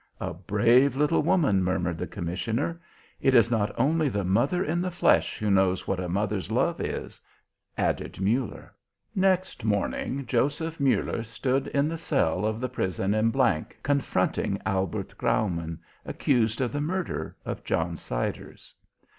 [0.19, 2.81] "A brave little woman," murmured the commissioner.
[3.21, 6.81] "It is not only the mother in the flesh who knows what a mother's love
[6.81, 7.21] is,"
[7.77, 8.73] added Muller.
[9.13, 15.13] Next morning Joseph Muller stood in the cell of the prison in G confronting Albert
[15.19, 18.73] Graumann, accused of the murder of John Siders.